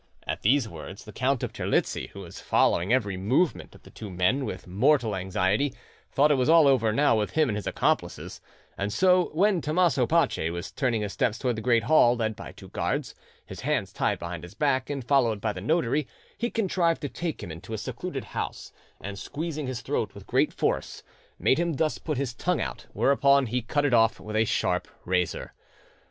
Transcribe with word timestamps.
At 0.25 0.41
these 0.41 0.67
words, 0.67 1.05
the 1.05 1.11
Count 1.13 1.43
of 1.43 1.53
Terlizzi, 1.53 2.07
who 2.07 2.21
was 2.21 2.39
following 2.41 2.91
every 2.91 3.17
movement 3.17 3.75
of 3.75 3.83
the 3.83 3.91
two 3.91 4.09
men 4.09 4.45
with 4.45 4.65
mortal 4.65 5.15
anxiety, 5.15 5.75
thought 6.11 6.31
it 6.31 6.39
was 6.41 6.49
all 6.49 6.67
over 6.67 6.91
now 6.91 7.19
with 7.19 7.29
him 7.33 7.49
and 7.49 7.55
his 7.55 7.67
accomplices; 7.67 8.41
and 8.75 8.91
so, 8.91 9.25
when 9.33 9.61
Tommaso 9.61 10.07
Pace 10.07 10.49
was 10.49 10.71
turning 10.71 11.03
his 11.03 11.13
steps 11.13 11.37
towards 11.37 11.57
the 11.57 11.61
great 11.61 11.83
hall, 11.83 12.15
led 12.15 12.35
by 12.35 12.51
two 12.51 12.69
guards, 12.69 13.13
his 13.45 13.59
hands 13.59 13.93
tied 13.93 14.17
behind 14.17 14.41
his 14.41 14.55
back, 14.55 14.89
and 14.89 15.05
followed 15.05 15.39
by 15.39 15.53
the 15.53 15.61
notary, 15.61 16.07
he 16.35 16.49
contrived 16.49 17.01
to 17.01 17.07
take 17.07 17.43
him 17.43 17.51
into 17.51 17.71
a 17.71 17.77
secluded 17.77 18.23
house, 18.23 18.71
and 18.99 19.19
squeezing 19.19 19.67
his 19.67 19.81
throat 19.81 20.15
with 20.15 20.25
great 20.25 20.51
force, 20.51 21.03
made 21.37 21.59
him 21.59 21.73
thus 21.73 21.99
put 21.99 22.17
his 22.17 22.33
tongue 22.33 22.59
out, 22.59 22.87
whereupon 22.93 23.45
he 23.45 23.61
cut 23.61 23.85
it 23.85 23.93
off 23.93 24.19
with 24.19 24.35
a 24.35 24.45
sharp 24.45 24.87
razor. 25.05 25.53